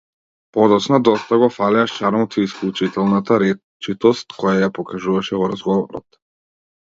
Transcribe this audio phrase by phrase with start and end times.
[0.55, 6.19] Подоцна доста го фалеа шармот и исклучителната речитост која ја покажуваше во разговорот.